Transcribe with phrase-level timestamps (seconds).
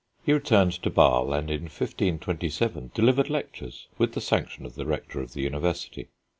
[0.25, 5.21] He returned to Basle, and in 1527 delivered lectures with the sanction of the Rector
[5.21, 6.07] of the university.